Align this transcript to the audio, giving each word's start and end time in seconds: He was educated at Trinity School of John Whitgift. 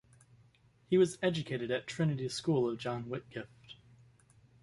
He 0.89 0.97
was 0.97 1.19
educated 1.21 1.69
at 1.69 1.85
Trinity 1.85 2.27
School 2.27 2.67
of 2.67 2.79
John 2.79 3.03
Whitgift. 3.03 3.75